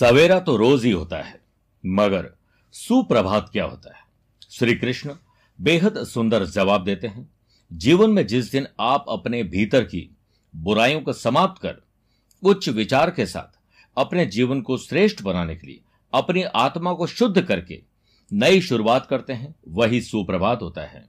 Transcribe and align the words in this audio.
सवेरा 0.00 0.38
तो 0.40 0.56
रोज 0.56 0.84
ही 0.84 0.90
होता 0.90 1.16
है, 1.16 1.40
मगर 1.86 2.28
सुप्रभात 2.74 3.48
क्या 3.52 3.64
होता 3.64 3.94
है? 3.96 4.02
श्री 4.50 4.74
कृष्ण 4.74 5.14
बेहद 5.58 6.04
सुंदर 6.04 6.44
जवाब 6.44 6.84
देते 6.84 7.06
हैं, 7.06 7.28
जीवन 7.72 8.10
में 8.10 8.26
जिस 8.26 8.50
दिन 8.52 8.66
आप 8.80 9.04
अपने 9.08 9.42
भीतर 9.42 9.84
की 9.84 10.08
बुराइयों 10.56 11.00
को 11.00 11.12
समाप्त 11.12 11.62
कर 11.62 11.74
उच्च 12.42 12.68
विचार 12.68 13.10
के 13.10 13.26
साथ 13.26 13.58
अपने 13.96 14.26
जीवन 14.26 14.60
को 14.60 14.76
श्रेष्ठ 14.76 15.22
बनाने 15.22 15.56
के 15.56 15.66
लिए 15.66 15.80
अपनी 16.12 16.42
आत्मा 16.42 16.92
को 16.92 17.06
शुद्ध 17.06 17.42
करके 17.42 17.82
नई 18.32 18.60
शुरुआत 18.60 19.06
करते 19.06 19.32
हैं, 19.32 19.54
वही 19.68 20.00
सुप्रभात 20.00 20.62
होता 20.62 20.82
है। 20.82 21.08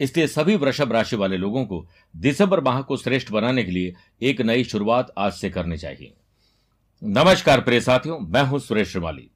इसलिए 0.00 0.26
सभी 0.26 0.56
वृषभ 0.56 0.92
राशि 0.92 1.16
वाले 1.16 1.36
लोगों 1.36 1.66
को 1.66 1.86
दिसंबर 2.16 2.60
माह 2.60 2.82
को 2.82 2.96
श्रेष्ठ 2.96 3.30
बनाने 3.30 3.64
के 3.64 3.70
लिए 3.70 3.94
एक 4.22 4.40
नई 4.40 4.64
शुरुआत 4.64 5.12
आज 5.18 5.32
से 5.32 5.50
करनी 5.50 5.78
चाहिए। 5.78 6.12
नमस्कार 7.02 7.60
प्रिय 7.60 7.80
साथियों, 7.80 8.18
मैं 8.20 8.42
हूँ 8.42 8.58
सुरेश 8.58 8.88
श्रीमाली। 8.88 9.28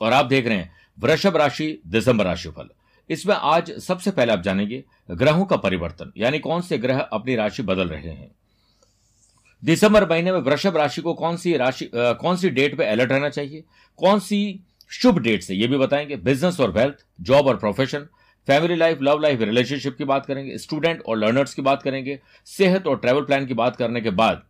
और 0.00 0.12
आप 0.12 0.26
देख 0.26 0.46
रहे 0.46 0.56
हैं 0.56 0.70
वृषभ 0.98 1.36
राशि, 1.36 1.80
दिसंबर 1.86 2.24
राशिफल 2.24 2.68
इसमें 3.10 3.34
आज 3.34 3.70
सबसे 3.78 4.10
पहले 4.10 4.32
आप 4.32 4.40
जानेंगे 4.40 4.82
ग्रहों 5.10 5.44
का 5.44 5.56
परिवर्तन, 5.56 6.12
यानी 6.16 6.38
कौन 6.38 6.60
से 6.60 6.78
ग्रह 6.78 7.00
अपनी 7.00 7.34
राशि 7.34 7.62
बदल 7.62 7.88
रहे 7.88 8.10
हैं। 8.10 8.30
दिसंबर 9.62 10.08
महीने 10.10 10.32
में 10.32 10.38
वृषभ 10.38 10.76
राशि 10.76 11.02
को 11.02 11.14
कौन 11.14 11.36
सी 11.36 11.56
राशि 11.56 11.90
कौन 11.94 12.36
सी 12.36 12.50
डेट 12.50 12.76
पे 12.78 12.84
अलर्ट 12.84 13.12
रहना 13.12 13.28
चाहिए? 13.28 13.62
कौन 13.98 14.18
सी 14.20 14.60
शुभ 14.90 15.18
डेट 15.18 15.42
से? 15.42 15.54
ये 15.54 15.66
भी 15.66 15.78
बताएँगे। 15.78 16.16
बिज़नेस 16.16 16.58
और 16.60 16.70
वेल्थ 16.70 17.04
जॉब 17.20 17.46
और 17.46 17.56
profession 17.56 18.06
family 18.48 18.76
life 18.76 18.98
love 19.02 19.20
life 19.20 19.40
relationship 19.40 19.96
की 19.98 20.04
बात 20.04 20.26
करेंगे 20.26 20.58
स्टूडेंट 20.58 21.02
और 21.02 21.18
लर्नर्स 21.18 21.54
की 21.54 21.62
बात 21.62 21.82
करेंगे, 21.82 22.18
सेहत 22.46 22.86
और 22.86 22.98
ट्रैवल 22.98 23.22
प्लान 23.22 23.46
की 23.46 23.54
बात 23.54 23.76
करने 23.76 24.00
के 24.00 24.10
बाद 24.10 24.42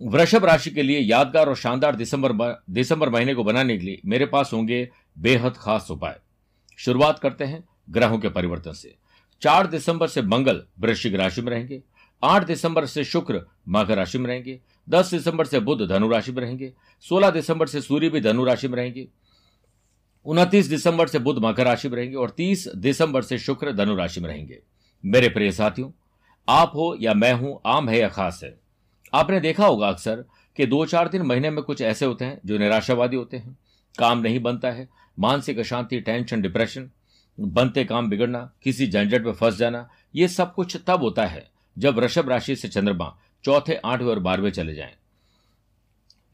वृषभ 0.00 0.44
राशि 0.44 0.70
के 0.70 0.82
लिए 0.82 0.98
यादगार 0.98 1.48
और 1.48 1.56
शानदार 1.56 1.96
दिसंबर 1.96 2.32
दिसंबर 2.70 3.08
महीने 3.10 3.34
को 3.34 3.44
बनाने 3.44 3.76
के 3.78 3.84
लिए 3.84 4.00
मेरे 4.04 4.26
पास 4.26 4.50
होंगे 4.52 4.88
बेहद 5.16 5.56
खास 5.56 5.90
उपाय। 5.90 6.18
शुरुआत 6.78 7.18
करते 7.18 7.44
हैं 7.44 7.62
ग्रहों 7.90 8.18
के 8.18 8.28
परिवर्तन 8.28 8.72
से। 8.72 8.94
चार 9.42 9.66
दिसंबर 9.66 10.08
से 10.08 10.22
मंगल 10.22 10.62
वृश्चिक 10.80 11.14
राशि 11.14 11.42
में 11.42 11.50
रहेंगे, 11.52 11.80
आठ 12.22 12.44
दिसंबर 12.44 12.86
से 12.86 13.04
शुक्र 13.04 13.40
मकर 13.68 13.96
राशि 13.96 14.18
में 14.18 14.26
रहेंगे, 14.26 14.58
दस 14.88 15.10
दिसंबर 15.10 15.46
से 15.46 15.60
बुध 15.60 15.86
धनु 15.88 16.08
राशि 16.08 16.32
में 16.32 16.42
रहेंगे, 16.42 16.72
सोलह 17.04 17.30
दिसंबर 17.30 17.66
से 17.66 17.80
सूर्य 17.80 18.08
भी 18.08 18.20
धनु 18.20 18.44
राशि 18.44 18.68
में 18.68 18.76
रहेंगे, 18.76 19.06
उनतीस 20.26 20.66
दिसंबर 20.66 21.08
से 21.08 21.18
बुध 21.18 21.38
मकर 21.44 21.64
राशि 21.64 21.88
में 21.88 21.96
रहेंगे 21.96 22.16
और 22.16 22.30
तीस 22.30 22.66
दिसंबर 22.68 23.22
से 23.22 23.38
शुक्र 23.38 23.72
धनु 23.72 23.94
राशि 23.96 24.20
में 24.20 24.28
रहेंगे। 24.28 24.58
मेरे 25.04 25.28
प्रिय 25.28 25.52
साथियों, 25.52 25.90
आप 26.48 26.72
हो 26.74 26.96
या 27.00 27.14
मैं 27.14 27.32
हूँ, 27.32 27.60
आम 27.66 27.88
है 27.88 27.98
या 27.98 28.08
खास 28.08 28.40
है। 28.44 28.56
आपने 29.12 29.40
देखा 29.40 29.66
होगा 29.66 29.88
अक्सर 29.88 30.24
कि 30.56 30.66
दो 30.66 30.84
चार 30.86 31.08
दिन 31.08 31.22
महीने 31.22 31.50
में 31.50 31.62
कुछ 31.64 31.80
ऐसे 31.82 32.06
होते 32.06 32.24
हैं 32.24 32.40
जो 32.44 32.58
निराशावादी 32.58 33.16
होते 33.16 33.36
हैं। 33.36 33.56
काम 33.94 34.18
नहीं 34.18 34.40
बनता 34.40 34.70
है, 34.70 34.88
मानसिक 35.18 35.58
अशांति 35.58 36.00
टेंशन 36.00 36.40
डिप्रेशन 36.42 36.90
बनते 37.38 37.84
काम 37.84 38.08
बिगड़ना, 38.10 38.50
किसी 38.62 38.86
झंझट 38.86 39.24
में 39.24 39.32
फंस 39.32 39.56
जाना, 39.56 39.88
ये 40.14 40.28
सब 40.28 40.54
कुछ 40.54 40.76
तब 40.86 41.02
होता 41.02 41.26
है 41.26 41.46
जब 41.76 41.96
वृषभ 41.96 42.28
राशि 42.28 42.56
से 42.56 42.68
चंद्रमा 42.68 43.16
चौथे, 43.44 43.74
आठवें 43.76 44.08
और 44.08 44.18
बारहवें 44.18 44.50
चले 44.50 44.74
जाएँ। 44.74 44.94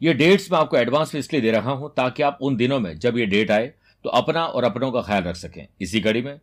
ये 0.00 0.12
डेट्स 0.14 0.50
मैं 0.52 0.58
आपको 0.58 0.77
एडवांस 0.77 1.14
में 1.14 1.19
इसलिए 1.19 1.41
दे 1.41 1.50
रहा 1.50 1.72
हूँ 1.72 1.92
ताकि 1.97 2.22
आप 2.22 2.39
उन 2.42 2.56
दिनों 2.56 2.78
में 2.80 2.98
जब 2.98 3.19
ये 3.19 3.27
डेट 3.27 3.50
आए 3.50 3.72
तो 4.05 4.11
अपना 4.11 4.45
और 4.45 4.64
अपनों 4.64 4.91
का 4.92 5.02
ख्याल 5.02 5.22
रख 5.22 5.36
सकें। 5.36 5.67
इसी 5.80 6.00
कड़ी 6.00 6.22
में 6.22 6.39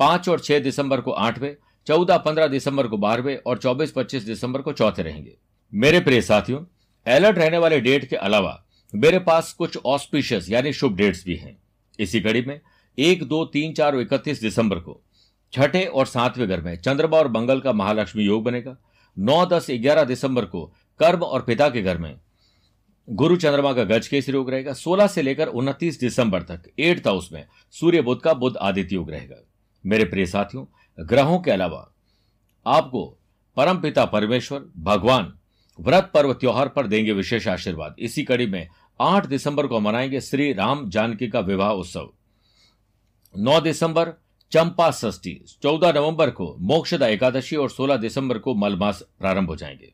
पाँच 0.00 0.28
और 0.28 0.40
छह 0.40 0.58
दिसंबर 0.58 1.00
को 1.00 1.10
आठवें, 1.10 1.54
चौदह, 1.86 2.16
पंद्रह 2.18 2.46
दिसंबर 2.48 2.86
को 2.86 2.96
बारहवें 2.98 3.36
और 3.38 3.58
चौबीस, 3.58 3.92
पच्चीस 3.92 4.22
दिसंबर 4.22 4.62
को 4.62 4.72
चौथे 4.72 5.02
रहेंगे। 5.02 5.36
मेरे 5.72 6.00
प्रिय 6.00 6.20
साथियों 6.22 6.58
अलर्ट 7.06 7.38
रहने 7.38 7.58
वाले 7.58 7.80
डेट 7.80 8.04
के 8.04 8.16
अलावा 8.16 8.64
मेरे 8.94 9.18
पास 9.18 9.52
कुछ 9.52 9.78
ऑस्पिशियस 9.86 10.50
यानी 10.50 10.72
शुभ 10.72 10.94
डेट्स 10.96 11.24
भी 11.24 11.36
हैं। 11.36 11.56
इसी 11.98 12.20
कड़ी 12.20 12.42
में 12.42 12.60
एक, 12.98 13.22
दो, 13.24 13.44
तीन, 13.44 13.72
चार 13.72 13.94
और 13.94 14.00
इकतीस 14.00 14.40
दिसंबर 14.40 14.78
को 14.78 15.00
छठे 15.52 15.84
और 15.84 16.06
सातवें 16.06 16.48
घर 16.48 16.60
में 16.60 16.76
चंद्रमा 16.76 17.16
और 17.16 17.30
मंगल 17.30 17.60
का 17.60 17.72
महालक्ष्मी 17.72 18.24
योग 18.24 18.44
बनेगा। 18.44 18.76
नौ, 19.18 19.46
दस, 19.46 19.66
ग्यारह 19.70 20.04
दिसंबर 20.04 20.44
को 20.44 20.64
कर्म 21.00 21.22
और 21.22 21.42
पिता 21.42 21.68
के 21.68 21.82
घर 21.82 21.98
में 21.98 22.14
गुरु 23.10 23.36
चंद्रमा 23.36 23.72
का 23.72 23.84
गज 23.84 24.08
केस 24.08 24.28
योग 24.28 24.50
रहेगा। 24.50 24.72
16 24.72 25.06
से 25.06 25.22
लेकर 25.22 25.48
29 25.48 26.00
दिसंबर 26.00 26.42
तक 26.42 26.62
एट्थ 26.78 27.06
हाउस 27.06 27.32
में 27.32 27.46
सूर्य 27.70 28.02
बुद्ध 28.02 28.22
का 28.22 28.34
बुद्ध 28.34 28.56
आदित्य 28.56 28.94
योग 28.94 29.10
रहेगा। 29.10 29.36
मेरे 29.86 30.04
प्रिय 30.04 30.26
साथियों, 30.26 30.66
ग्रहों 31.06 31.38
के 31.40 31.50
अलावा 31.50 31.92
आपको 32.66 33.18
परम 33.56 33.80
पिता 33.80 34.04
परमेश्वर, 34.04 34.64
भगवान 34.78 35.38
व्रत 35.78 36.10
पर्व 36.14 36.32
त्योहार 36.32 36.68
पर 36.68 36.86
देंगे 36.86 37.12
विशेष 37.12 37.48
आशीर्वाद। 37.48 37.94
इसी 37.98 38.22
कड़ी 38.22 38.46
में 38.46 38.68
8 39.00 39.26
दिसंबर 39.26 39.66
को 39.66 39.80
मनाएँगे 39.80 40.20
श्री 40.20 40.52
राम 40.52 40.88
जानकी 40.90 41.28
का 41.28 41.40
विवाह 41.40 41.70
उत्सव। 41.70 42.10
9 43.34 43.60
दिसंबर, 43.60 44.12
चंपा 44.52 44.90
षष्ठी 44.90 45.34
14 45.62 45.92
नवंबर 45.92 46.30
को 46.30 46.56
मोक्षदा 46.60 47.06
एकादशी 47.06 47.56
और 47.56 47.70
16 47.70 47.96
दिसंबर 47.96 48.38
को 48.38 48.54
मलमास 48.54 49.02
प्रारंभ 49.20 49.48
हो 49.48 49.56
जाएँगे। 49.56 49.92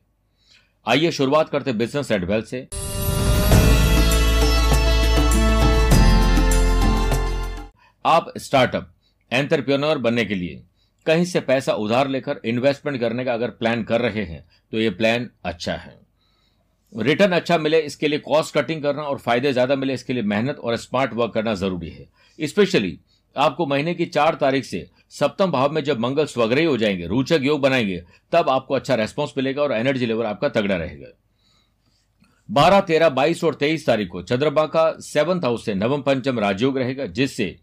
आइए 0.87 1.11
शुरुआत 1.11 1.49
करते 1.49 1.73
बिज़नेस 1.73 2.11
एंड 2.11 2.25
वेल्थ 2.25 2.45
से। 2.45 2.67
आप 8.05 8.33
स्टार्टअप 8.37 8.93
एंटरप्रेन्योर 9.31 9.97
बनने 9.97 10.25
के 10.25 10.35
लिए 10.35 10.63
कहीं 11.05 11.25
से 11.25 11.39
पैसा 11.41 11.73
उधार 11.75 12.07
लेकर 12.07 12.39
इन्वेस्टमेंट 12.45 12.99
करने 12.99 13.25
का 13.25 13.33
अगर 13.33 13.49
प्लान 13.51 13.83
कर 13.83 14.01
रहे 14.01 14.23
हैं 14.23 14.43
तो 14.73 14.79
ये 14.79 14.89
प्लान 14.91 15.29
अच्छा 15.45 15.73
है। 15.73 15.99
रिटर्न 16.93 17.31
अच्छा 17.31 17.57
मिले, 17.57 17.79
इसके 17.79 18.07
लिए 18.07 18.19
कॉस्ट 18.19 18.53
कटिंग 18.55 18.81
करना 18.83 19.03
और 19.03 19.17
फ़ायदे 19.17 19.53
ज़्यादा 19.53 19.75
मिले, 19.75 19.93
इसके 19.93 20.13
लिए 20.13 20.23
मेहनत 20.23 20.57
और 20.57 20.75
स्मार्ट 20.77 21.13
वर्क 21.13 21.33
करना 21.33 21.53
ज़रूरी 21.55 21.89
है। 21.89 22.07
स्पेशली 22.39 22.99
आपको 23.35 23.65
महीने 23.65 23.93
की 23.93 24.05
चार 24.07 24.35
तारीख 24.35 24.65
से 24.65 24.85
सप्तम 25.09 25.51
भाव 25.51 25.71
में 25.71 25.83
जब 25.83 25.99
मंगल 25.99 26.25
स्वग्रही 26.25 26.65
हो 26.65 26.75
जाएँगे, 26.77 27.07
रोचक 27.07 27.39
योग 27.41 27.61
बनाएँगे, 27.61 28.03
तब 28.33 28.49
आपको 28.49 28.73
अच्छा 28.73 28.95
रेस्पॉन्स 28.95 29.33
मिलेगा 29.37 29.61
और 29.63 29.71
एनर्जी 29.71 30.05
लेवल 30.05 30.25
आपका 30.25 30.49
तगड़ा 30.49 30.75
रहेगा। 30.75 31.07
बारह, 32.49 32.79
तेरह, 32.81 33.09
बाईस 33.09 33.43
और 33.43 33.55
तेईस 33.55 33.85
तारीख 33.85 34.07
को 34.07 34.21
चंद्रमा 34.21 34.65
का 34.65 34.91
सेवंथ 35.01 35.41
हाउस 35.41 35.65
से 35.65 35.73
नवम 35.75 36.01
पंचम 36.01 36.39
राजयोग 36.39 36.77
रहेगा, 36.77 37.05
जिससे 37.05 37.55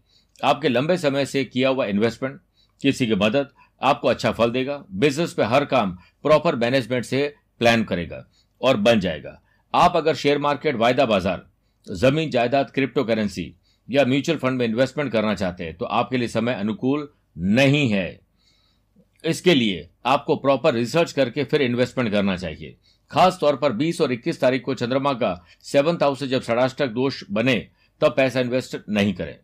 आपके 0.43 0.69
लंबे 0.69 0.97
समय 0.97 1.25
से 1.25 1.43
किया 1.45 1.69
हुआ 1.69 1.85
इन्वेस्टमेंट 1.85 2.39
किसी 2.83 3.07
की 3.07 3.15
मदद 3.17 3.49
आपको 3.81 4.07
अच्छा 4.07 4.31
फल 4.31 4.51
देगा। 4.51 4.83
बिज़नेस 4.93 5.33
पे 5.33 5.43
हर 5.45 5.65
काम 5.65 5.91
प्रॉपर 6.23 6.55
मैनेजमेंट 6.57 7.05
से 7.05 7.27
प्लान 7.61 7.83
करेगा 7.83 8.25
और 8.61 8.77
बन 8.77 8.99
जाएगा। 8.99 9.39
आप 9.73 9.95
अगर 9.95 10.15
शेयर 10.15 10.37
मार्केट, 10.39 10.75
वायदा 10.75 11.05
बाज़ार, 11.05 11.45
ज़मीन, 11.87 12.29
जायदाद 12.29 12.71
क्रिप्टो 12.71 13.03
करेंसी 13.03 13.53
या 13.89 14.05
म्यूचुअल 14.05 14.37
फंड 14.37 14.57
में 14.57 14.65
इन्वेस्टमेंट 14.65 15.11
करना 15.11 15.35
चाहते 15.35 15.63
हैं 15.63 15.75
तो 15.77 15.85
आपके 15.85 16.17
लिए 16.17 16.27
समय 16.27 16.53
अनुकूल 16.53 17.07
नहीं 17.35 17.89
है। 17.89 18.19
इसके 19.23 19.53
लिए 19.55 19.87
आपको 20.05 20.35
प्रॉपर 20.35 20.73
रिसर्च 20.73 21.11
करके 21.11 21.43
फिर 21.43 21.61
इन्वेस्टमेंट 21.61 22.11
करना 22.11 22.35
चाहिए। 22.37 22.75
खास 23.11 23.37
तौर 23.41 23.55
पर 23.55 23.73
20 23.73 24.01
और 24.01 24.11
21 24.11 24.39
तारीख 24.41 24.63
को 24.63 24.73
चंद्रमा 24.75 25.13
का 25.13 25.33
सेवंथ 25.63 26.03
हाउस 26.03 26.19
से 26.19 26.27
जब 26.27 26.41
षडाष्टक 26.41 26.87
दोष 26.89 27.23
बने, 27.31 27.55
तब 28.01 28.13
पैसा 28.17 28.39
इन्वेस्ट 28.39 28.77
नहीं 28.89 29.13
करें। 29.13 29.37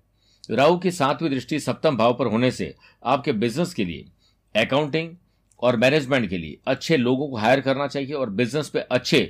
राहु 0.49 0.77
की 0.77 0.91
सातवीं 0.91 1.29
दृष्टि 1.29 1.59
सप्तम 1.59 1.97
भाव 1.97 2.13
पर 2.13 2.27
होने 2.27 2.51
से 2.51 2.73
आपके 3.03 3.31
बिज़नेस 3.33 3.73
के 3.73 3.85
लिए 3.85 4.05
अकाउंटिंग 4.55 5.15
और 5.59 5.75
मैनेजमेंट 5.77 6.29
के 6.29 6.37
लिए 6.37 6.57
अच्छे 6.67 6.97
लोगों 6.97 7.27
को 7.27 7.37
हायर 7.37 7.61
करना 7.61 7.87
चाहिए 7.87 8.13
और 8.13 8.29
बिज़नेस 8.31 8.69
पे 8.69 8.79
अच्छे 8.91 9.21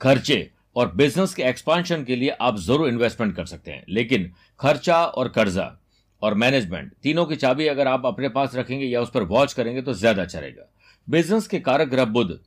खर्चे 0.00 0.50
और 0.76 0.92
बिज़नेस 0.94 1.34
के 1.34 1.42
एक्सपांशन 1.42 2.04
के 2.04 2.16
लिए 2.16 2.30
आप 2.30 2.56
ज़रूर 2.58 2.88
इन्वेस्टमेंट 2.88 3.34
कर 3.36 3.46
सकते 3.46 3.70
हैं। 3.70 3.84
लेकिन 3.88 4.30
खर्चा 4.60 5.04
और 5.04 5.28
कर्जा 5.28 5.70
और 6.22 6.34
मैनेजमेंट 6.34 6.92
तीनों 7.02 7.24
की 7.26 7.36
चाबी 7.36 7.66
अगर 7.66 7.88
आप 7.88 8.06
अपने 8.06 8.28
पास 8.28 8.54
रखेंगे 8.54 8.86
या 8.86 9.00
उस 9.00 9.10
पर 9.10 9.22
वॉच 9.24 9.52
करेंगे 9.52 9.82
तो 9.82 9.92
ज़्यादा 9.92 10.22
अच्छा 10.22 10.38
रहेगा। 10.38 10.68
बिज़नेस 11.08 11.46
के 11.46 11.60
कारक 11.60 11.88
ग्रह 11.88 12.04
बुद्ध 12.06 12.38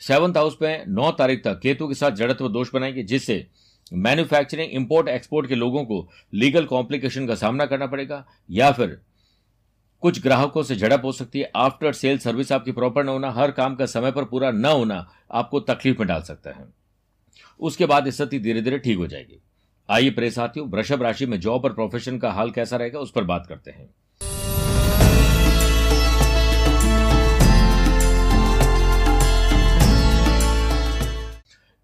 सेवंथ 0.00 0.36
हाउस 0.36 0.56
में 0.62 0.84
नौ 0.88 1.10
तारीख 1.12 1.42
तक 1.44 1.60
केतु 1.60 1.88
के 1.88 1.94
साथ 1.94 2.10
जड़त्व 2.12 2.48
दोष 2.48 2.72
बनाएँगे, 2.74 3.02
जिससे 3.02 3.46
मैन्युफैक्चरिंग, 3.92 4.70
इंपोर्ट, 4.70 5.08
एक्सपोर्ट 5.08 5.48
के 5.48 5.54
लोगों 5.54 5.84
को 5.84 6.08
लीगल 6.34 6.64
कॉम्प्लिकेशन 6.64 7.26
का 7.26 7.34
सामना 7.34 7.66
करना 7.66 7.86
पड़ेगा, 7.86 8.24
या 8.50 8.72
फिर 8.72 9.00
कुछ 10.00 10.22
ग्राहकों 10.22 10.62
से 10.62 10.76
झड़प 10.76 11.04
हो 11.04 11.12
सकती 11.12 11.40
है। 11.40 11.50
आफ्टर 11.56 11.92
सेल 11.92 12.18
सर्विस 12.18 12.52
आपकी 12.52 12.72
प्रॉपर 12.72 13.04
न 13.04 13.08
होना, 13.08 13.30
हर 13.30 13.50
काम 13.50 13.74
का 13.74 13.86
समय 13.86 14.12
पर 14.12 14.24
पूरा 14.24 14.50
न 14.50 14.64
होना 14.64 15.10
आपको 15.30 15.60
तकलीफ़ 15.60 15.98
में 15.98 16.08
डाल 16.08 16.22
सकता 16.22 16.50
है। 16.50 16.66
उसके 17.60 17.86
बाद 17.86 18.08
स्थिति 18.08 18.38
धीरे 18.38 18.62
धीरे 18.62 18.78
ठीक 18.78 18.96
हो 18.96 19.06
जाएगी। 19.06 19.42
आइए 19.90 20.10
प्रे 20.10 20.30
साथियों, 20.30 20.68
वृषभ 20.68 21.02
राशि 21.02 21.26
में 21.26 21.40
जॉब 21.40 21.64
और 21.64 21.72
प्रोफेशन 21.72 22.18
का 22.18 22.32
हाल 22.32 22.50
कैसा 22.50 22.76
रहेगा 22.76 22.98
उस 22.98 23.10
पर 23.10 23.24
बात 23.24 23.46
करते 23.46 23.70
हैं। 23.70 23.94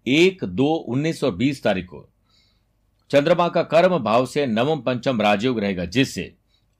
एक 0.07 0.43
दो 0.43 0.73
उन्नीस 0.73 1.23
और 1.23 1.35
बीस 1.35 1.63
तारीख 1.63 1.85
को 1.85 2.09
चंद्रमा 3.11 3.47
का 3.47 3.63
कर्म 3.63 3.97
भाव 3.97 4.25
से 4.25 4.45
नवम 4.45 4.79
पंचम 4.79 5.21
राजयोग 5.21 5.59
रहेगा, 5.59 5.85
जिससे 5.85 6.33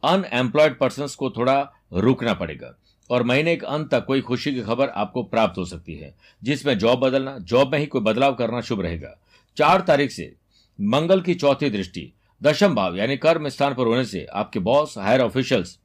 अनएम्प्लॉयड 0.04 0.80
पर्सन 0.80 1.08
को 1.20 1.30
थोड़ा 1.30 1.72
रुकना 1.94 2.34
पड़ेगा 2.34 2.76
और 3.10 3.24
महीने 3.24 3.56
के 3.56 3.66
अंत 3.66 3.92
तक 3.92 4.06
कोई 4.06 4.22
खुशी 4.22 4.54
की 4.54 4.62
खबर 4.62 4.90
आपको 4.90 5.24
प्राप्त 5.24 5.58
हो 5.58 5.66
सकती 5.66 5.96
है, 5.96 6.16
जिसमें 6.44 6.78
जॉब 6.78 7.00
बदलना, 7.00 7.38
जॉब 7.38 7.72
में 7.72 7.80
ही 7.80 7.86
कोई 7.86 8.02
बदलाव 8.02 8.34
करना 8.34 8.62
शुभ 8.62 8.82
रहेगा। 8.82 9.20
चार 9.58 9.82
तारीख 9.82 10.12
से 10.12 10.36
मंगल 10.82 11.22
की 11.22 11.34
चौथी 11.34 11.70
दृष्टि, 11.70 12.14
दशम 12.44 12.76
भाव, 12.76 12.96
यानी 12.96 13.18
कर्म 13.18 13.50
स्थान 13.50 13.74
पर 13.74 13.86
होने 13.86 14.06
से 14.06 14.26
आपके 14.26 14.60
बॉस 14.60 14.98
हायर 14.98 15.22
ऑफिशियल्स 15.22 15.80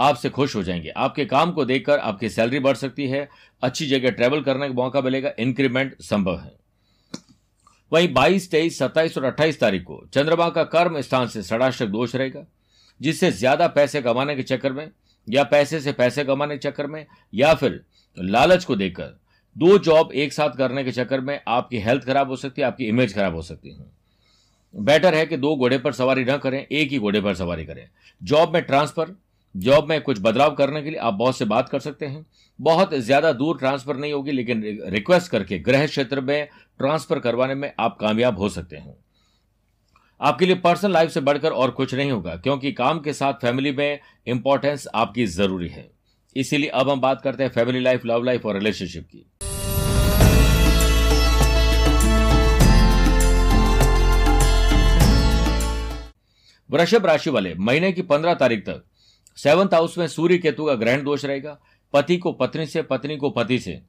आपसे 0.00 0.28
खुश 0.28 0.56
हो 0.56 0.62
जाएँगे। 0.62 0.88
आपके 0.88 1.24
काम 1.24 1.52
को 1.52 1.64
देखकर 1.64 1.98
आपकी 1.98 2.28
सैलरी 2.28 2.58
बढ़ 2.58 2.76
सकती 2.76 3.08
है, 3.08 3.28
अच्छी 3.62 3.86
जगह 3.86 4.10
ट्रेवल 4.10 4.40
करने 4.40 4.68
का 4.68 4.74
मौका 4.74 5.00
मिलेगा 5.00 5.32
इंक्रीमेंट 5.38 6.00
संभव 6.00 6.38
है। 6.38 6.61
वहीं 7.92 8.08
22, 8.14 8.50
23, 8.50 8.78
27 8.78 9.18
और 9.18 9.24
28 9.24 9.60
तारीख 9.60 9.82
को 9.82 10.02
चंद्रमा 10.14 10.48
का 10.48 10.64
कर्म 10.64 11.00
स्थान 11.00 11.26
से 11.26 11.42
षडाष्टक 11.42 11.86
दोष 11.86 12.14
रहेगा 12.14 12.44
जिससे 13.00 13.30
ज़्यादा 13.30 13.66
पैसे 13.68 14.02
कमाने 14.02 14.36
के 14.36 14.42
चक्कर 14.42 14.72
में 14.72 14.90
या 15.28 15.42
पैसे 15.44 15.80
से 15.80 15.92
पैसे 15.92 16.24
कमाने 16.24 16.56
के 16.56 16.68
चक्कर 16.68 16.86
में 16.86 17.04
या 17.34 17.54
फिर 17.54 17.82
लालच 18.18 18.64
को 18.64 18.76
देखकर 18.76 19.18
दो 19.56 19.78
जॉब 19.78 20.12
एक 20.12 20.32
साथ 20.32 20.50
करने 20.50 20.84
के 20.84 20.92
चक्कर 20.92 21.20
में 21.20 21.40
आपकी 21.48 21.78
हेल्थ 21.78 22.04
खराब 22.04 22.28
हो 22.28 22.36
सकती 22.36 22.62
है 22.62 22.66
आपकी 22.66 22.84
इमेज 22.84 23.14
खराब 23.14 23.34
हो 23.34 23.42
सकती 23.42 23.70
है। 23.70 23.84
बेटर 24.74 25.14
है 25.14 25.26
कि 25.26 25.36
दो 25.36 25.54
घोड़े 25.56 25.78
पर 25.78 25.92
सवारी 25.92 26.24
न 26.24 26.36
करें 26.36 26.58
एक 26.60 26.90
ही 26.90 26.98
घोड़े 26.98 27.20
पर 27.20 27.34
सवारी 27.34 27.64
करें। 27.64 27.88
जॉब 28.22 28.54
में 28.54 28.62
ट्रांसफ़र 28.62 29.14
जॉब 29.54 29.88
में 29.88 30.00
कुछ 30.00 30.18
बदलाव 30.20 30.54
करने 30.54 30.82
के 30.82 30.90
लिए 30.90 30.98
आप 30.98 31.14
बॉस 31.14 31.38
से 31.38 31.44
बात 31.44 31.68
कर 31.68 31.80
सकते 31.80 32.06
हैं। 32.06 32.24
बहुत 32.58 32.94
ज़्यादा 32.96 33.32
दूर 33.32 33.58
ट्रांसफ़र 33.58 33.96
नहीं 33.96 34.12
होगी, 34.12 34.32
लेकिन 34.32 34.62
रिक्वेस्ट 34.86 35.30
करके 35.30 35.58
गृह 35.60 35.86
क्षेत्र 35.86 36.20
में 36.20 36.48
ट्रांसफ़र 36.80 37.18
करवाने 37.18 37.54
में 37.54 37.72
आप 37.80 37.96
कामयाब 38.00 38.38
हो 38.38 38.48
सकते 38.48 38.76
हैं। 38.76 38.94
आपके 40.20 40.46
लिए 40.46 40.54
पर्सनल 40.56 40.92
लाइफ 40.92 41.10
से 41.10 41.20
बढ़कर 41.20 41.50
और 41.50 41.70
कुछ 41.70 41.94
नहीं 41.94 42.10
होगा, 42.10 42.36
क्योंकि 42.36 42.72
काम 42.72 43.00
के 43.00 43.12
साथ 43.12 43.34
फैमिली 43.42 43.72
में 43.72 43.98
इंपॉर्टेंस 44.26 44.86
आपकी 44.94 45.26
ज़रूरी 45.28 45.68
है। 45.68 45.90
इसीलिए 46.36 46.68
अब 46.70 46.90
हम 46.90 47.00
बात 47.00 47.20
करते 47.22 47.42
हैं 47.42 47.50
फैमिली 47.50 47.80
लाइफ, 47.80 48.06
लव 48.06 48.22
लाइफ 48.22 48.46
और 48.46 48.54
रिलेशनशिप 48.54 49.06
की। 49.06 49.26
वृषभ 56.70 57.06
राशि 57.06 57.30
वाले 57.30 57.54
महीने 57.56 57.92
की 57.92 58.02
पंद्रह 58.04 58.34
तारीख 58.34 58.64
तक 58.66 58.84
सेवंथ 59.36 59.68
हाउस 59.68 59.98
में 59.98 60.08
सूर्य 60.08 60.38
केतु 60.38 60.64
का 60.64 60.74
ग्रहण 60.74 61.02
दोष 61.02 61.24
रहेगा। 61.24 61.60
पति 61.92 62.16
को 62.16 62.32
पत्नी 62.32 62.66
से, 62.66 62.82
पत्नी 62.82 63.16
को 63.16 63.30
पति 63.30 63.58
से। 63.58 63.82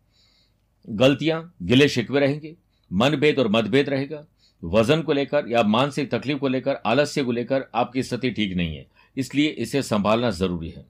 गलतियाँ, 0.89 1.55
गिले 1.61 1.89
शिकवे 1.89 2.19
रहेंगे, 2.19 2.55
मनभेद 2.93 3.39
और 3.39 3.47
मतभेद 3.47 3.89
रहेगा। 3.89 4.25
वज़न 4.63 5.01
को 5.01 5.13
लेकर 5.13 5.45
या 5.47 5.63
मानसिक 5.63 6.11
तकलीफ़ 6.11 6.39
को 6.39 6.47
लेकर, 6.47 6.75
आलस्य 6.85 7.23
को 7.23 7.31
लेकर 7.31 7.65
आपकी 7.75 8.03
स्थिति 8.03 8.31
ठीक 8.31 8.55
नहीं 8.55 8.77
है। 8.77 8.87
इसलिए 9.17 9.49
इसे 9.49 9.83
संभालना 9.83 10.29
ज़रूरी 10.29 10.69
है। 10.69 10.85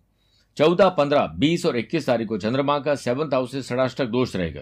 चौदह, 0.57 0.89
पंद्रह, 0.89 1.27
बीस 1.27 1.65
और 1.65 1.77
इक्कीस 1.77 2.05
तारीख 2.05 2.27
को 2.27 2.37
चंद्रमा 2.37 2.79
का 2.79 2.95
सेवंथ 2.95 3.33
हाउस 3.33 3.51
से 3.51 3.61
षडाष्टक 3.61 4.05
दोष 4.05 4.35
रहेगा। 4.35 4.61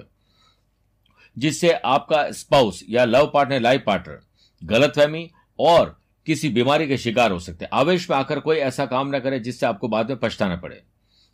जिससे 1.37 1.71
आपका 1.71 2.31
स्पाउस 2.31 2.83
या 2.89 3.05
लव 3.05 3.31
पार्टनर 3.33 3.59
लाइफ 3.59 3.83
पार्टनर 3.85 4.19
गलतफहमी 4.63 5.31
और 5.59 6.00
किसी 6.25 6.49
बीमारी 6.49 6.87
के 6.87 6.97
शिकार 6.97 7.31
हो 7.31 7.39
सकते 7.39 7.65
हैं। 7.65 7.69
आवेश 7.73 8.09
में 8.09 8.17
आकर 8.17 8.39
कोई 8.39 8.57
ऐसा 8.57 8.85
काम 8.85 9.15
न 9.15 9.19
करे 9.19 9.39
जिससे 9.39 9.65
आपको 9.65 9.87
बाद 9.87 10.09
में 10.09 10.19
पछताना 10.19 10.55
पड़े। 10.55 10.83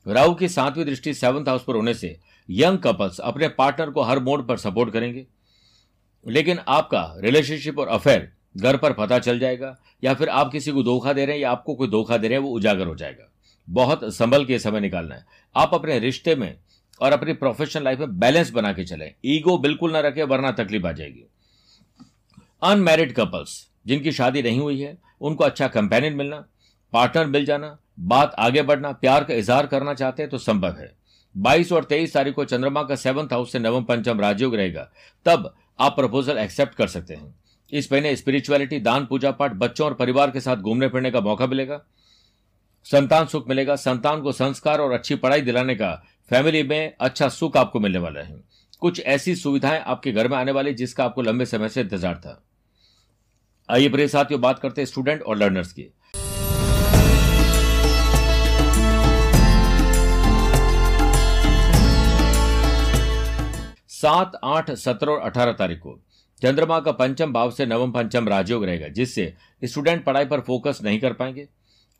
राहु 0.07 0.35
की 0.35 0.49
सातवीं 0.49 0.85
दृष्टि 0.85 1.13
सेवंथ 1.13 1.45
हाउस 1.47 1.63
पर 1.63 1.75
होने 1.75 1.93
से 1.93 2.19
यंग 2.49 2.77
कपल्स 2.77 3.19
अपने 3.19 3.47
पार्टनर 3.47 3.89
को 3.89 4.01
हर 4.01 4.19
मोड 4.19 4.47
पर 4.47 4.57
सपोर्ट 4.57 4.93
करेंगे। 4.93 5.27
लेकिन 6.27 6.59
आपका 6.67 7.13
रिलेशनशिप 7.17 7.79
और 7.79 7.87
अफेयर 7.87 8.31
घर 8.57 8.77
पर 8.77 8.93
पता 8.93 9.19
चल 9.19 9.39
जाएगा, 9.39 9.77
या 10.03 10.13
फिर 10.13 10.29
आप 10.29 10.51
किसी 10.51 10.71
को 10.71 10.83
धोखा 10.83 11.13
दे 11.13 11.25
रहे 11.25 11.35
हैं 11.35 11.41
या 11.41 11.51
आपको 11.51 11.75
कोई 11.75 11.87
धोखा 11.87 12.17
दे 12.17 12.27
रहे 12.27 12.37
हैं, 12.37 12.45
वो 12.45 12.51
उजागर 12.51 12.87
हो 12.87 12.95
जाएगा। 12.95 13.31
बहुत 13.69 14.01
संभल 14.03 14.45
के 14.45 14.59
समय 14.59 14.79
निकालना 14.79 15.15
है। 15.15 15.25
आप 15.55 15.71
अपने 15.73 15.99
रिश्ते 15.99 16.35
में 16.35 16.57
और 17.01 17.11
अपनी 17.11 17.33
प्रोफेशनल 17.33 17.83
लाइफ 17.83 17.99
में 17.99 18.19
बैलेंस 18.19 18.51
बना 18.51 18.73
के 18.73 18.83
चलें। 18.83 19.13
ईगो 19.25 19.57
बिल्कुल 19.57 19.91
ना 19.91 19.99
रखें, 19.99 20.23
वरना 20.23 20.51
तकलीफ़ 20.51 20.87
आ 20.87 20.91
जाएगी। 20.91 21.23
अनमैरिड 22.63 23.13
कपल्स 23.13 23.67
जिनकी 23.87 24.11
शादी 24.11 24.41
नहीं 24.41 24.59
हुई 24.59 24.79
है, 24.81 24.97
उनको 25.21 25.43
अच्छा 25.43 25.67
कंपेनियन 25.67 26.13
मिलना 26.13 26.45
पार्टनर 26.93 27.25
मिल 27.25 27.45
जाना, 27.45 27.77
बात 27.99 28.35
आगे 28.39 28.61
बढ़ना, 28.61 28.91
प्यार 28.91 29.23
का 29.23 29.33
इजहार 29.33 29.67
करना 29.67 29.93
चाहते 29.93 30.23
हैं 30.23 30.29
तो 30.29 30.37
संभव 30.37 30.75
है। 30.79 30.91
22 31.35 31.71
और 31.71 31.83
23 31.83 32.13
तारीख 32.13 32.35
को 32.35 32.45
चंद्रमा 32.45 32.83
का 32.83 32.95
सेवंथ 32.95 33.33
हाउस 33.33 33.51
से 33.51 33.59
नवम 33.59 33.83
पंचम 33.83 34.19
राजयोग 34.19 34.55
रहेगा, 34.55 34.89
तब 35.25 35.53
आप 35.79 35.95
प्रपोजल 35.95 36.37
एक्सेप्ट 36.37 36.75
कर 36.75 36.87
सकते 36.87 37.13
हैं। 37.13 37.35
इस 37.71 37.91
महीने 37.91 38.15
स्पिरिचुअलिटी 38.15 38.79
दान, 38.79 39.05
पूजा 39.05 39.31
पाठ, 39.31 39.53
बच्चों 39.53 39.85
और 39.85 39.93
परिवार 39.93 40.31
के 40.31 40.39
साथ 40.39 40.57
घूमने 40.57 40.87
फिरने 40.87 41.11
का 41.11 41.21
मौका 41.21 41.47
मिलेगा। 41.47 41.81
संतान 42.85 43.25
सुख 43.25 43.49
मिलेगा। 43.49 43.75
संतान 43.75 44.21
को 44.21 44.31
संस्कार 44.31 44.81
और 44.81 44.91
अच्छी 44.91 45.15
पढ़ाई 45.15 45.41
दिलाने 45.41 45.75
का 45.75 45.91
फैमिली 46.29 46.63
में 46.63 46.93
अच्छा 46.99 47.29
सुख 47.29 47.57
आपको 47.57 47.79
मिलने 47.79 47.99
वाला 47.99 48.19
है। 48.19 48.39
कुछ 48.79 48.99
ऐसी 48.99 49.35
सुविधाएँ 49.35 49.79
आपके 49.79 50.11
घर 50.11 50.27
में 50.27 50.37
आने 50.37 50.51
वाली 50.51 50.73
जिसका 50.73 51.05
आपको 51.05 51.21
लंबे 51.21 51.45
समय 51.45 51.69
से 51.69 51.81
इंतज़ार 51.81 52.15
था। 52.15 52.46
आइए 53.69 53.87
प्रिय 53.89 54.07
साथियों, 54.07 54.39
बात 54.41 54.59
करते 54.59 54.81
हैं 54.81 54.85
स्टूडेंट 54.85 55.21
और 55.21 55.37
लर्नर्स 55.37 55.71
की। 55.71 55.83
सात, 63.89 64.39
आठ, 64.43 64.71
सत्रह 64.71 65.11
और 65.11 65.19
अठारह 65.19 65.51
तारीख 65.51 65.79
को 65.79 65.99
चंद्रमा 66.41 66.79
का 66.79 66.91
पंचम 66.91 67.33
भाव 67.33 67.51
से 67.51 67.65
नवम 67.65 67.91
पंचम 67.91 68.27
राजयोग 68.29 68.63
रहेगा, 68.65 68.87
जिससे 68.87 69.33
स्टूडेंट 69.61 70.03
पढ़ाई 70.05 70.25
पर 70.25 70.41
फोकस 70.41 70.79
नहीं 70.83 70.99
कर 70.99 71.13
पाएँगे 71.13 71.47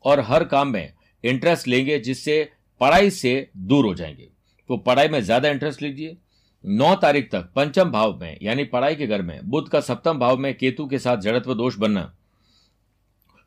और 0.04 0.20
हर 0.20 0.44
काम 0.44 0.68
में 0.68 0.92
इंटरेस्ट 1.24 1.68
लेंगे, 1.68 1.98
जिससे 1.98 2.48
पढ़ाई 2.80 3.10
से 3.10 3.50
दूर 3.56 3.86
हो 3.86 3.94
जाएँगे। 3.94 4.28
तो 4.70 4.76
पढ़ाई 4.78 5.08
में 5.08 5.20
ज़्यादा 5.20 5.48
इंटरेस्ट 5.48 5.82
लीजिए। 5.82 6.16
नौ 6.64 6.94
तारीख 6.94 7.30
तक 7.32 7.50
पंचम 7.56 7.90
भाव 7.90 8.18
में, 8.20 8.38
यानी 8.42 8.64
पढ़ाई 8.64 8.94
के 8.94 9.06
घर 9.06 9.22
में, 9.22 9.40
बुद्ध 9.44 9.68
का 9.68 9.80
सप्तम 9.80 10.18
भाव 10.18 10.36
में 10.36 10.56
केतु 10.58 10.86
के 10.86 10.98
साथ 10.98 11.16
जड़त्व 11.16 11.54
दोष 11.54 11.76
बनना। 11.76 12.12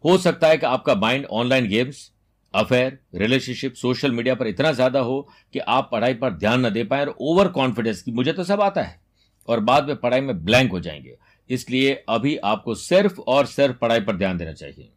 हो 0.03 0.17
सकता 0.17 0.47
है 0.47 0.57
कि 0.57 0.65
आपका 0.65 0.95
mind 0.95 1.25
online 1.25 1.67
games, 1.67 2.11
affair, 2.53 2.97
relationship, 3.15 3.73
social 3.73 4.11
media 4.11 4.35
पर 4.35 4.47
इतना 4.47 4.71
ज़्यादा 4.71 4.99
हो 4.99 5.21
कि 5.53 5.59
आप 5.59 5.89
पढ़ाई 5.91 6.13
पर 6.13 6.33
ध्यान 6.33 6.65
न 6.65 6.69
दे 6.69 6.83
पाए 6.83 7.01
और 7.01 7.15
ओवर 7.21 7.47
कॉन्फिडेंस, 7.47 8.01
की 8.01 8.11
मुझे 8.11 8.33
तो 8.33 8.43
सब 8.43 8.61
आता 8.61 8.81
है, 8.81 8.99
और 9.47 9.59
बाद 9.59 9.87
में 9.87 9.95
पढ़ाई 9.95 10.21
में 10.21 10.43
ब्लैंक 10.45 10.71
हो 10.71 10.79
जाएँगे। 10.79 11.17
इसलिए 11.49 11.93
अभी 12.09 12.35
आपको 12.37 12.75
सिर्फ़ 12.75 13.19
और 13.19 13.45
सिर्फ़ 13.45 13.77
पढ़ाई 13.77 13.99
पर 13.99 14.17
ध्यान 14.17 14.37
देना 14.37 14.53
चाहिए। 14.53 14.89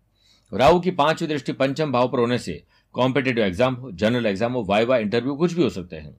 राहु 0.52 0.80
की 0.80 0.90
पांचवी 0.90 1.28
दृष्टि 1.28 1.52
पंचम 1.52 1.92
भाव 1.92 2.08
पर 2.08 2.18
होने 2.18 2.38
से 2.38 2.62
कॉम्पिटेटिव 2.94 3.44
एग्ज़ाम 3.44 3.74
हो 3.74 3.90
जनरल 3.92 4.26
एग्ज़ाम 4.26 4.52
हो, 4.52 4.64
वाइवा 4.64 4.96
इंटरव्यू 4.96 5.34
कुछ 5.34 5.52
भी 5.52 5.62
हो 5.62 5.70
सकते 5.70 5.96
हैं। 5.96 6.16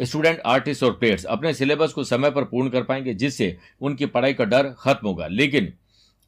स्टूडेंट, 0.00 0.40
आर्टिस्ट 0.40 0.82
और 0.82 0.92
प्लेयर्स 0.92 1.24
अपने 1.26 1.52
सिलेबस 1.54 1.92
को 1.92 2.04
समय 2.04 2.30
पर 2.30 2.44
पूर्ण 2.44 2.70
कर 2.70 2.82
पाएँगे, 2.82 3.14
जिससे 3.14 3.56
उनकी 3.80 4.06
पढ़ाई 4.06 4.34
का 4.34 4.44
डर 4.44 4.74
खत्म 4.78 5.08
होगा। 5.08 5.26
लेकिन 5.28 5.72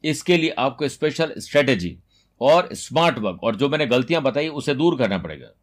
इसके 0.03 0.37
लिए 0.37 0.49
आपको 0.59 0.87
स्पेशल 0.87 1.33
स्ट्रेटेजी 1.37 1.97
और 2.41 2.69
स्मार्ट 2.73 3.17
वर्क 3.17 3.43
और 3.43 3.55
जो 3.55 3.69
मैंने 3.69 3.85
गलतियाँ 3.87 4.21
बताई, 4.23 4.47
उसे 4.47 4.73
दूर 4.75 4.97
करना 4.97 5.17
पड़ेगा। 5.17 5.53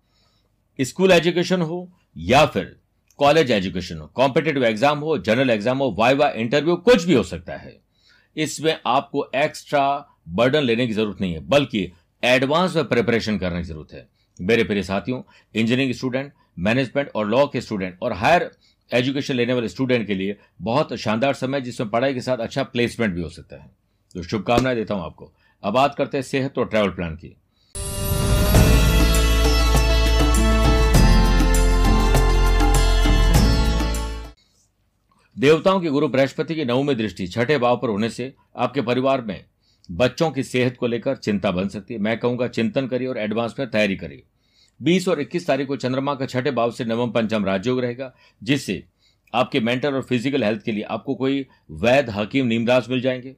स्कूल 0.79 1.12
एजुकेशन 1.12 1.62
हो 1.62 1.88
या 2.17 2.45
फिर 2.47 2.76
कॉलेज 3.19 3.50
एजुकेशन 3.50 3.99
हो 3.99 4.07
कॉम्पिटेटिव 4.14 4.64
एग्ज़ाम 4.64 4.99
हो 4.99 5.17
जनरल 5.19 5.50
एग्ज़ाम 5.50 5.79
हो, 5.79 5.95
वाइवा 5.99 6.29
इंटरव्यू 6.31 6.76
कुछ 6.79 7.05
भी 7.05 7.14
हो 7.14 7.23
सकता 7.25 7.57
है। 7.57 7.76
इसमें 8.37 8.76
आपको 8.87 9.29
एक्स्ट्रा 9.37 9.83
बर्डन 10.29 10.62
लेने 10.62 10.87
की 10.87 10.93
ज़रूरत 10.93 11.21
नहीं 11.21 11.33
है, 11.33 11.40
बल्कि 11.40 11.90
एडवांस 12.23 12.76
में 12.76 12.85
प्रिपरेशन 12.85 13.38
करने 13.38 13.59
की 13.59 13.64
ज़रूरत 13.64 13.93
है। 13.93 14.09
मेरे 14.38 14.64
प्रिय 14.64 14.83
साथियों 14.83 15.23
इंजीनियरिंग 15.55 15.95
स्टूडेंट 15.95 16.33
मैनेजमेंट 16.61 17.11
और 17.14 17.29
लॉ 17.29 17.47
के 17.47 17.61
स्टूडेंट 17.61 17.99
और 18.02 18.12
हायर 18.12 18.50
एजुकेशन 18.90 19.35
लेने 19.35 19.52
वाले 19.52 19.69
स्टूडेंट 19.69 20.07
के 20.07 20.14
लिए 20.14 20.37
बहुत 20.62 20.95
शानदार 20.95 21.35
समय 21.35 21.61
जिसमें 21.61 21.90
पढ़ाई 21.90 22.14
के 22.14 22.21
साथ 22.21 22.38
अच्छा 22.38 22.62
प्लेसमेंट 22.62 23.14
भी 23.14 23.23
हो 23.23 23.29
सकता 23.29 23.57
है। 23.57 23.71
तो 24.14 24.23
शुभकामनाएँ 24.23 24.76
देता 24.76 24.95
हूँ 24.95 25.05
आपको। 25.05 25.33
अब 25.62 25.75
बात 25.75 25.95
करते 25.95 26.17
हैं 26.17 26.23
सेहत 26.23 26.59
और 26.59 26.69
ट्रैवल 26.69 26.90
प्लान 26.90 27.17
की। 27.17 27.37
देवताओं 35.37 35.81
के 35.81 35.88
गुरु 35.88 36.09
बृहस्पति 36.09 36.55
की 36.55 36.64
नवमी 36.64 36.95
दृष्टि 36.95 37.26
छठे 37.26 37.59
भाव 37.59 37.76
पर 37.76 37.88
होने 37.88 38.09
से 38.11 38.33
आपके 38.57 38.81
परिवार 38.81 39.21
में 39.21 39.45
बच्चों 39.88 40.31
की 40.31 40.43
सेहत 40.43 40.76
को 40.76 40.87
लेकर 40.87 41.17
चिंता 41.17 41.50
बन 41.50 41.69
सकती 41.69 41.95
है। 41.95 42.00
मैं 42.00 42.19
कहूँगा 42.19 42.49
चिंतन 42.49 42.87
करिए 42.87 43.09
और 43.09 43.19
एडवांस 43.19 43.55
में 43.59 43.71
तैयारी 43.71 43.97
करिए। 43.97 44.23
बीस 44.83 45.09
और 45.09 45.21
इक्कीस 45.21 45.47
तारीख 45.47 45.69
को 45.69 45.77
चंद्रमा 45.77 46.15
का 46.15 46.27
छठे 46.27 46.51
भाव 46.51 46.71
से 46.71 46.85
नवम 46.85 47.11
पंचम 47.11 47.45
राजयोग 47.45 47.81
रहेगा, 47.81 48.15
जिससे 48.43 48.85
आपके 49.35 49.61
मेंटल 49.61 49.95
और 49.95 50.03
फ़िज़िकल 50.03 50.45
हेल्थ 50.45 50.63
के 50.63 50.73
लिए 50.73 50.83
आपको 50.83 51.15
कोई 51.15 51.47
वैध 51.71 52.11
हकीम 52.11 52.47
नीमराज 52.47 52.89
मिल 52.91 53.01
जाएँगे। 53.01 53.37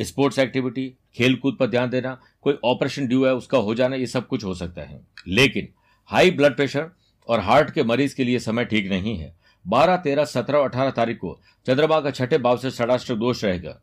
स्पोर्ट्स 0.00 0.38
एक्टिविटी 0.38 0.94
खेल 1.14 1.34
कूद 1.36 1.56
पर 1.60 1.66
ध्यान 1.66 1.90
देना, 1.90 2.20
कोई 2.42 2.58
ऑपरेशन 2.64 3.06
ड्यू 3.06 3.24
है, 3.24 3.34
उसका 3.34 3.58
हो 3.58 3.74
जाना, 3.74 3.96
ये 3.96 4.06
सब 4.06 4.26
कुछ 4.26 4.44
हो 4.44 4.54
सकता 4.54 4.82
है। 4.82 5.06
लेकिन 5.28 5.68
हाई 6.06 6.30
ब्लड 6.30 6.56
प्रेशर 6.56 6.90
और 7.28 7.40
हार्ट 7.40 7.70
के 7.70 7.82
मरीज़ 7.82 8.16
के 8.16 8.24
लिए 8.24 8.38
समय 8.38 8.64
ठीक 8.64 8.90
नहीं 8.90 9.16
है। 9.16 9.36
बारह, 9.66 9.96
तेरह, 9.96 10.24
सत्रह 10.24 10.58
और 10.58 10.68
अठारह 10.68 10.90
तारीख 10.90 11.18
को 11.18 11.40
चंद्रमा 11.66 12.00
का 12.00 12.10
छठे 12.10 12.38
भाव 12.38 12.56
से 12.56 12.70
षडाष्टक 12.70 13.14
दोष 13.14 13.44
रहेगा। 13.44 13.82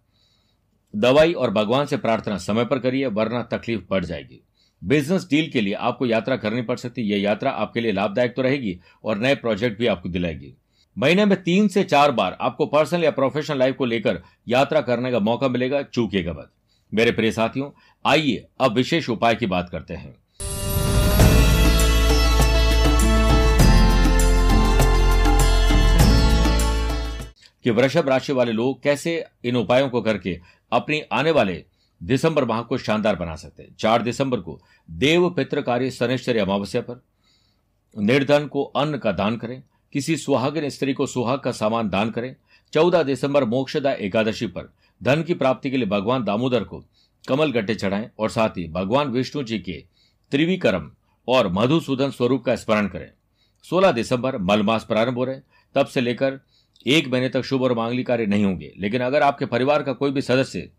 दवाई 0.96 1.34
और 1.34 1.51
भगवान 1.51 1.86
से 1.86 1.98
प्रार्थना 1.98 2.38
समय 2.38 2.65
पर 2.65 2.79
करिए, 2.79 3.06
वरना 3.06 3.44
तकलीफ़ 3.44 3.82
बढ़ 3.89 4.06
जाएगी। 4.06 4.44
बिज़नेस 4.83 5.27
डील 5.29 5.50
के 5.51 5.62
लिए 5.62 5.74
आपको 5.74 6.05
यात्रा 6.05 6.36
करनी 6.38 6.62
पड़ 6.62 6.77
सकती 6.77 7.01
है। 7.01 7.07
यह 7.07 7.21
यात्रा 7.21 7.51
आपके 7.51 7.81
लिए 7.81 7.91
लाभदायक 7.91 8.36
तो 8.36 8.41
रहेगी 8.41 8.79
और 9.03 9.17
नए 9.17 9.36
प्रोजेक्ट 9.36 9.79
भी 9.79 9.88
आपको 9.88 10.09
दिलाएगी। 10.09 10.53
महीने 10.98 11.25
में 11.25 11.43
तीन 11.43 11.67
से 11.67 11.83
चार 11.83 12.12
बार 12.12 12.38
आपको 12.41 12.65
पर्सनल 12.65 13.03
या 13.03 13.12
प्रोफेशनल 13.12 13.59
लाइफ 13.59 13.75
को 13.75 13.86
लेकर 13.86 14.21
यात्रा 14.48 14.81
करने 14.81 15.12
का 15.12 15.19
मौका 15.19 15.48
मिलेगा, 15.48 15.81
चूकिएगा 15.81 16.33
मत। 16.33 16.51
मेरे 16.93 17.12
प्रिय 17.12 17.31
साथियों, 17.31 17.69
आइए 18.05 18.45
अब 18.59 18.74
विशेष 18.74 19.09
उपाय 19.09 19.36
की 19.36 19.45
बात 19.45 19.69
करते 19.69 19.93
हैं। 19.93 20.15
कि 27.63 27.69
वृषभ 27.69 28.09
राशि 28.09 28.33
वाले 28.33 28.51
लोग 28.51 28.83
कैसे 28.83 29.25
इन 29.43 29.55
उपायों 29.55 29.89
को 29.89 30.01
करके 30.01 30.39
अपनी 30.71 31.01
आने 31.12 31.31
वाले 31.31 31.63
दिसंबर 32.03 32.46
माह 32.46 32.62
को 32.62 32.77
शानदार 32.77 33.15
बना 33.15 33.36
सकते 33.36 33.63
हैं। 33.63 33.75
चार 33.79 34.01
दिसंबर 34.01 34.39
को 34.39 34.62
देव 34.91 35.29
पितृकारी 35.29 35.91
शनिश्चर 35.91 36.38
अमावस्या 36.38 36.82
पर। 36.82 37.03
निर्धन 37.98 38.48
को 38.48 38.63
अन्न 38.63 38.98
का 38.98 39.12
दान 39.12 39.38
करें। 39.38 39.63
किसी 39.94 40.18
सुहागिन 40.18 40.70
स्त्री 40.70 40.94
को 40.94 41.06
सुहाग 41.08 41.39
का 41.39 41.51
सामान 41.51 41.89
दान 41.89 42.12
करें। 42.12 42.36
चौदह 42.74 43.03
दिसंबर 43.03 43.44
मोक्षदा 43.44 43.91
एकादशी 43.91 44.48
पर। 44.48 44.74
धन 45.03 45.24
की 45.24 45.34
प्राप्ति 45.34 45.72
के 45.72 45.77
लिए 45.77 45.88
भगवान 45.88 46.24
दामोदर 46.24 46.63
को 46.63 46.86
कमल 47.27 47.51
गट्टे 47.51 47.75
चढ़ाएँ 47.75 48.10
और 48.20 48.29
साथ 48.29 48.50
ही 48.50 48.68
भगवान 48.68 49.08
विष्णु 49.08 49.44
जी 49.44 49.60
के 49.60 49.84
त्रिविक्रम 50.32 50.91
और 51.27 51.48
मधुसूदन 51.48 52.12
स्वरूप 52.12 52.44
का 52.44 52.56
स्मरण 52.56 52.88
करें। 52.88 53.12
16 53.63 53.91
दिसंबर 53.91 54.38
मलमास 54.38 54.84
प्रारंभ 54.84 55.15
हो 55.15 55.24
रहे 55.24 55.39
तब 55.75 55.86
से 55.86 56.01
लेकर 56.01 56.39
एक 56.88 57.08
महीने 57.08 57.29
तक 57.29 57.41
शुभ 57.41 57.62
और 57.62 57.74
मांगली 57.74 58.03
कार्य 58.03 58.25
नहीं 58.25 58.46
होंगे। 58.46 58.74
लेकिन 58.77 59.01
अगर 59.01 59.22
आपके 59.22 59.46
परिवार 59.46 59.84
का 59.84 59.94
कोई 59.94 60.12
भी 60.12 60.22
सदस्य 60.22 60.70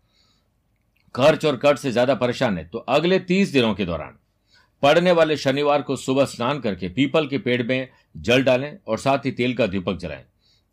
खर्च 1.15 1.45
और 1.45 1.55
कर्ज 1.57 1.79
से 1.79 1.91
ज़्यादा 1.91 2.15
परेशान 2.15 2.57
है 2.57 2.63
तो 2.65 2.77
अगले 2.89 3.19
तीस 3.21 3.51
दिनों 3.53 3.73
के 3.73 3.85
दौरान 3.85 4.17
पड़ने 4.83 5.11
वाले 5.11 5.37
शनिवार 5.37 5.81
को 5.81 5.95
सुबह 5.95 6.25
स्नान 6.25 6.59
करके 6.59 6.89
पीपल 6.89 7.27
के 7.27 7.37
पेड़ 7.37 7.61
में 7.63 7.87
जल 8.17 8.43
डालें 8.43 8.77
और 8.87 8.97
साथ 8.97 9.25
ही 9.25 9.31
तेल 9.31 9.53
का 9.53 9.67
दीपक 9.67 9.97
जलाएँ। 9.97 10.23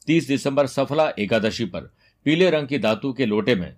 तीस 0.08 0.28
दिसंबर 0.28 0.66
सफला 0.66 1.08
एकादशी 1.18 1.64
पर 1.64 1.90
पीले 2.26 2.48
रंग 2.50 2.68
की 2.68 2.78
धातु 2.78 3.12
के 3.12 3.26
लोटे 3.26 3.54
में 3.54 3.72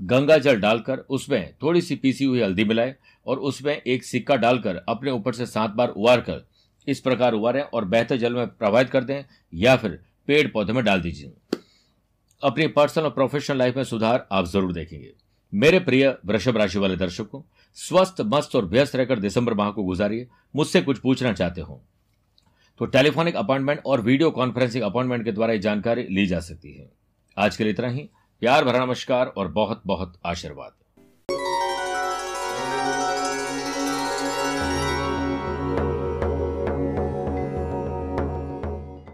गंगा 0.00 0.36
जल 0.38 0.56
डालकर 0.56 0.98
उसमें 1.10 1.54
थोड़ी 1.62 1.80
सी 1.80 1.96
पीसी 1.96 2.24
हुई 2.24 2.40
हल्दी 2.42 2.64
मिलाएँ 2.64 2.94
और 3.26 3.38
उसमें 3.40 3.74
एक 3.76 4.04
सिक्का 4.04 4.36
डालकर 4.36 4.82
अपने 4.88 5.10
ऊपर 5.10 5.34
से 5.34 5.46
सात 5.46 5.70
बार 5.70 5.88
उबार 5.88 6.20
कर 6.20 6.44
इस 6.86 7.00
प्रकार 7.00 7.32
उबारें 7.32 7.60
और 7.62 7.84
बेहतर 7.86 8.16
जल 8.16 8.34
में 8.34 8.46
प्रवाहित 8.48 8.90
कर 8.90 9.04
दें 9.04 9.24
या 9.52 9.76
फिर 9.76 9.98
पेड़ 10.28 10.46
पौधे 10.48 10.72
में 10.72 10.84
डाल 10.84 11.00
दीजिए। 11.00 11.32
अपनी 12.42 12.66
पर्सनल 12.68 13.04
और 13.04 13.10
प्रोफेशनल 13.10 13.58
लाइफ 13.58 13.76
में 13.76 13.84
सुधार 13.84 14.26
आप 14.32 14.46
ज़रूर 14.46 14.72
देखेंगे। 14.72 15.12
मेरे 15.54 15.80
प्रिय 15.80 16.18
वृषभ 16.26 16.56
राशि 16.56 16.78
वाले 16.78 16.96
दर्शकों, 16.96 17.42
स्वस्थ, 17.74 18.16
मस्त 18.20 18.56
और 18.56 18.64
व्यस्त 18.64 18.96
रहकर 18.96 19.18
दिसंबर 19.18 19.54
माह 19.54 19.70
को 19.70 19.82
गुजारिए। 19.82 20.28
मुझसे 20.56 20.82
कुछ 20.82 20.98
पूछना 20.98 21.32
चाहते 21.32 21.60
हो। 21.60 21.82
तो 22.78 22.86
टेलीफोनिक 22.86 23.36
अपॉइंटमेंट 23.36 23.82
और 23.86 24.00
वीडियो 24.00 24.30
कॉन्फ्रेंसिंग 24.30 24.84
अपॉइंटमेंट 24.84 25.24
के 25.24 25.32
द्वारा 25.32 25.56
जानकारी 25.56 26.02
ली 26.02 26.26
जा 26.26 26.40
सकती 26.40 26.72
है। 26.72 26.90
आज 27.38 27.56
के 27.56 27.64
लिए 27.64 27.72
इतना 27.72 27.88
ही। 27.88 28.10
प्यार 28.40 28.64
भरा 28.64 28.84
नमस्कार 28.84 29.26
और 29.26 29.48
बहुत 29.48 29.82
बहुत 29.86 30.20
आशीर्वाद। 30.26 30.81